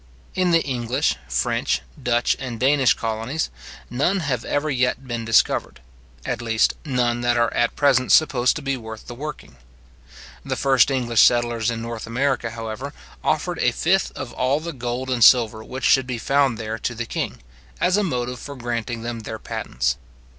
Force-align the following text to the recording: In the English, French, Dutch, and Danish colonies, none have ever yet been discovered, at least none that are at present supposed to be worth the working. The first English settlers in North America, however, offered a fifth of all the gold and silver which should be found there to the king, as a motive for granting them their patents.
In 0.33 0.49
the 0.49 0.63
English, 0.63 1.15
French, 1.29 1.81
Dutch, 2.01 2.35
and 2.39 2.59
Danish 2.59 2.95
colonies, 2.95 3.51
none 3.87 4.21
have 4.21 4.43
ever 4.43 4.67
yet 4.71 5.07
been 5.07 5.25
discovered, 5.25 5.79
at 6.25 6.41
least 6.41 6.73
none 6.83 7.21
that 7.21 7.37
are 7.37 7.53
at 7.53 7.75
present 7.75 8.11
supposed 8.11 8.55
to 8.55 8.63
be 8.63 8.75
worth 8.75 9.05
the 9.05 9.13
working. 9.13 9.57
The 10.43 10.55
first 10.55 10.89
English 10.89 11.21
settlers 11.21 11.69
in 11.69 11.83
North 11.83 12.07
America, 12.07 12.49
however, 12.49 12.95
offered 13.23 13.59
a 13.59 13.71
fifth 13.71 14.11
of 14.15 14.33
all 14.33 14.59
the 14.59 14.73
gold 14.73 15.11
and 15.11 15.23
silver 15.23 15.63
which 15.63 15.83
should 15.85 16.07
be 16.07 16.17
found 16.17 16.57
there 16.57 16.79
to 16.79 16.95
the 16.95 17.05
king, 17.05 17.37
as 17.79 17.95
a 17.95 18.01
motive 18.03 18.39
for 18.39 18.55
granting 18.55 19.03
them 19.03 19.19
their 19.19 19.37
patents. 19.37 19.97